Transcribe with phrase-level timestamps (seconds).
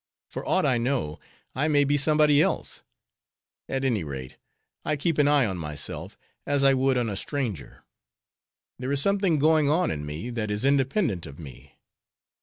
[0.31, 1.19] For aught I know,
[1.53, 2.81] I may be somebody else.
[3.69, 4.35] At any rate,
[4.83, 7.83] I keep an eye on myself, as I would on a stranger.
[8.79, 11.77] There is something going on in me, that is independent of me.